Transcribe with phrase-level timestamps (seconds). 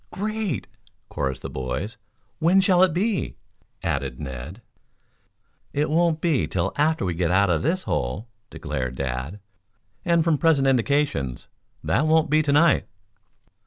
[0.09, 0.65] "Great,"
[1.09, 1.97] chorused the boys.
[2.39, 3.35] "When shall it be?"
[3.83, 4.63] added Ned.
[5.73, 9.39] "It won't be till after we get out of this hole," declared Dad.
[10.03, 11.49] "And from present indications,
[11.83, 12.87] that won't be to night."